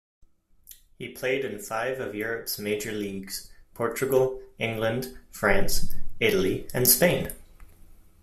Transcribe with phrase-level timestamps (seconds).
[0.97, 7.31] He played in five of Europe's major leagues: Portugal, England, France, Italy and Spain.